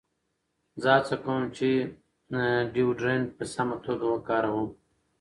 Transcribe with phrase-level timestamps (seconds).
[0.81, 1.69] زه هڅه کوم چې
[2.73, 4.67] ډیوډرنټ په سمه توګه وکاروم.